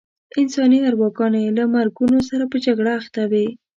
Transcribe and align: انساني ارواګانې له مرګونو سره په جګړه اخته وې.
انساني 0.39 0.79
ارواګانې 0.89 1.43
له 1.57 1.63
مرګونو 1.75 2.19
سره 2.29 2.43
په 2.51 2.57
جګړه 2.65 2.91
اخته 2.99 3.23
وې. 3.31 3.47